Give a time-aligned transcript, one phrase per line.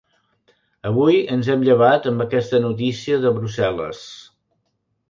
[0.91, 4.07] Avui ens hem llevat amb aquesta notícia de Brussel·les.